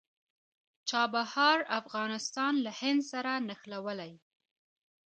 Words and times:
چابهار 0.89 1.59
افغانستان 1.79 2.53
له 2.65 2.71
هند 2.81 3.01
سره 3.11 3.31
نښلوي 3.47 4.13